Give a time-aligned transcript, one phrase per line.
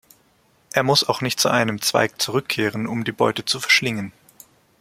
[0.73, 4.13] Er muss auch nicht zu einem Zweig zurückkehren, um die Beute zu verschlingen.